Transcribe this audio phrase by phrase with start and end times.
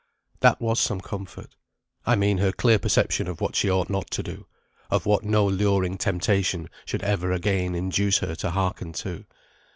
[0.39, 1.53] That was some comfort:
[2.07, 4.47] I mean her clear perception of what she ought not to do;
[4.89, 9.25] of what no luring temptation should ever again induce her to hearken to.